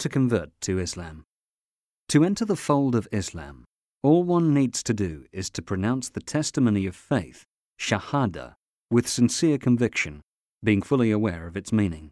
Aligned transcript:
to 0.00 0.08
convert 0.08 0.50
to 0.62 0.78
Islam. 0.78 1.24
To 2.08 2.24
enter 2.24 2.44
the 2.44 2.56
fold 2.56 2.94
of 2.94 3.08
Islam, 3.12 3.64
all 4.02 4.24
one 4.24 4.52
needs 4.52 4.82
to 4.84 4.94
do 4.94 5.26
is 5.32 5.50
to 5.50 5.62
pronounce 5.62 6.08
the 6.08 6.20
testimony 6.20 6.86
of 6.86 6.96
faith, 6.96 7.44
Shahada, 7.78 8.54
with 8.90 9.06
sincere 9.08 9.58
conviction, 9.58 10.22
being 10.64 10.82
fully 10.82 11.10
aware 11.10 11.46
of 11.46 11.56
its 11.56 11.72
meaning. 11.72 12.10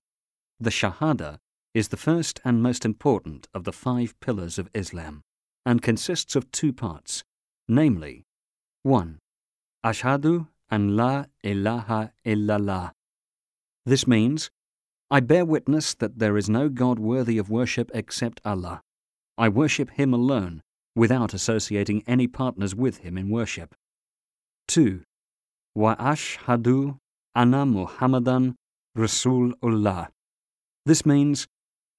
The 0.60 0.70
Shahada 0.70 1.38
is 1.74 1.88
the 1.88 1.96
first 1.96 2.40
and 2.44 2.62
most 2.62 2.84
important 2.84 3.48
of 3.52 3.64
the 3.64 3.72
five 3.72 4.14
pillars 4.20 4.58
of 4.58 4.70
Islam 4.74 5.22
and 5.66 5.82
consists 5.82 6.36
of 6.36 6.50
two 6.52 6.72
parts, 6.72 7.24
namely 7.68 8.24
1. 8.82 9.18
Ashhadu 9.84 10.48
an 10.70 10.96
la 10.96 11.24
ilaha 11.42 12.12
illallah. 12.24 12.92
This 13.86 14.06
means, 14.06 14.50
I 15.10 15.20
bear 15.20 15.46
witness 15.46 15.94
that 15.94 16.18
there 16.18 16.36
is 16.36 16.50
no 16.50 16.68
God 16.68 16.98
worthy 16.98 17.38
of 17.38 17.48
worship 17.48 17.90
except 17.94 18.42
Allah. 18.44 18.82
I 19.38 19.48
worship 19.48 19.90
Him 19.92 20.12
alone, 20.12 20.60
without 20.94 21.32
associating 21.32 22.02
any 22.06 22.26
partners 22.26 22.74
with 22.74 22.98
Him 22.98 23.16
in 23.16 23.30
worship. 23.30 23.74
2. 24.66 25.02
Wa 25.74 25.96
ashhadu 25.96 26.98
anna 27.34 27.64
Muhammadan 27.64 28.56
Rasulullah. 28.96 30.08
This 30.84 31.06
means, 31.06 31.46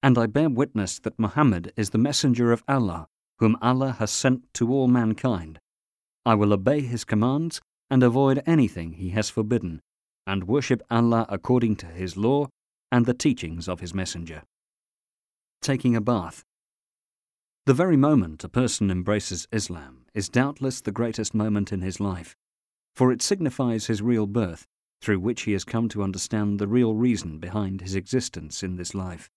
and 0.04 0.16
I 0.16 0.26
bear 0.26 0.48
witness 0.48 1.00
that 1.00 1.18
Muhammad 1.18 1.72
is 1.76 1.90
the 1.90 1.98
messenger 1.98 2.52
of 2.52 2.62
Allah, 2.68 3.08
whom 3.40 3.56
Allah 3.60 3.96
has 3.98 4.12
sent 4.12 4.42
to 4.54 4.72
all 4.72 4.86
mankind. 4.86 5.58
I 6.24 6.34
will 6.36 6.52
obey 6.52 6.82
his 6.82 7.04
commands 7.04 7.60
and 7.90 8.04
avoid 8.04 8.40
anything 8.46 8.92
he 8.92 9.10
has 9.10 9.30
forbidden, 9.30 9.80
and 10.28 10.46
worship 10.46 10.80
Allah 10.90 11.26
according 11.28 11.74
to 11.76 11.86
his 11.86 12.16
law 12.16 12.48
and 12.90 13.06
the 13.06 13.14
teachings 13.14 13.68
of 13.68 13.80
his 13.80 13.94
messenger. 13.94 14.42
Taking 15.62 15.94
a 15.94 16.00
bath. 16.00 16.44
The 17.66 17.74
very 17.74 17.96
moment 17.96 18.42
a 18.44 18.48
person 18.48 18.90
embraces 18.90 19.46
Islam 19.52 20.06
is 20.14 20.28
doubtless 20.28 20.80
the 20.80 20.92
greatest 20.92 21.34
moment 21.34 21.72
in 21.72 21.82
his 21.82 22.00
life, 22.00 22.36
for 22.96 23.12
it 23.12 23.22
signifies 23.22 23.86
his 23.86 24.02
real 24.02 24.26
birth, 24.26 24.66
through 25.00 25.20
which 25.20 25.42
he 25.42 25.52
has 25.52 25.64
come 25.64 25.88
to 25.88 26.02
understand 26.02 26.58
the 26.58 26.68
real 26.68 26.94
reason 26.94 27.38
behind 27.38 27.80
his 27.80 27.94
existence 27.94 28.62
in 28.62 28.76
this 28.76 28.94
life. 28.94 29.30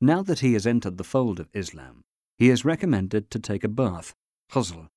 Now 0.00 0.22
that 0.22 0.40
he 0.40 0.54
has 0.54 0.66
entered 0.66 0.98
the 0.98 1.04
fold 1.04 1.38
of 1.38 1.48
Islam, 1.52 2.02
he 2.38 2.50
is 2.50 2.64
recommended 2.64 3.30
to 3.30 3.38
take 3.38 3.64
a 3.64 3.68
bath, 3.68 4.14
ghusl, 4.50 4.88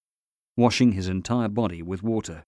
washing 0.55 0.93
his 0.93 1.07
entire 1.07 1.47
body 1.47 1.81
with 1.81 2.02
water. 2.02 2.43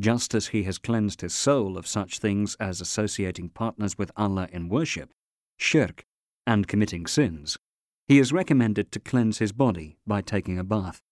Just 0.00 0.34
as 0.34 0.48
he 0.48 0.62
has 0.62 0.78
cleansed 0.78 1.20
his 1.20 1.34
soul 1.34 1.76
of 1.76 1.86
such 1.86 2.18
things 2.18 2.56
as 2.60 2.80
associating 2.80 3.48
partners 3.48 3.98
with 3.98 4.12
Allah 4.16 4.48
in 4.52 4.68
worship, 4.68 5.10
shirk, 5.56 6.04
and 6.46 6.68
committing 6.68 7.06
sins, 7.06 7.58
he 8.06 8.18
is 8.18 8.32
recommended 8.32 8.90
to 8.92 9.00
cleanse 9.00 9.38
his 9.38 9.52
body 9.52 9.98
by 10.06 10.22
taking 10.22 10.58
a 10.58 10.64
bath. 10.64 11.02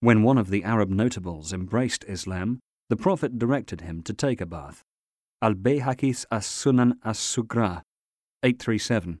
When 0.00 0.22
one 0.22 0.38
of 0.38 0.50
the 0.50 0.64
Arab 0.64 0.90
notables 0.90 1.52
embraced 1.52 2.04
Islam, 2.04 2.60
the 2.88 2.96
Prophet 2.96 3.38
directed 3.38 3.80
him 3.80 4.02
to 4.02 4.12
take 4.12 4.40
a 4.40 4.46
bath. 4.46 4.84
Al 5.42 5.54
Bayhaqis 5.54 6.26
As 6.30 6.44
Sunan 6.44 6.98
As 7.02 7.18
Sugra, 7.18 7.82
837. 8.42 9.18